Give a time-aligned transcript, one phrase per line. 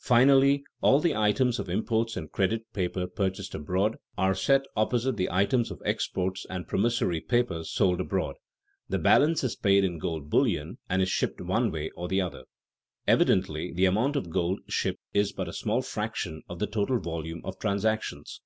[0.00, 5.16] Finally, after all the items of imports and credit paper purchased abroad are set opposite
[5.16, 8.34] the items of exports and promissory papers sold abroad,
[8.88, 12.42] the balance is paid in gold bullion and is shipped one way or the other.
[13.06, 17.40] Evidently the amount of gold shipped is but a small fraction of the total volume
[17.44, 18.40] of transactions.